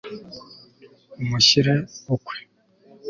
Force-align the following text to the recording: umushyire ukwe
umushyire 1.21 1.73
ukwe 2.15 2.37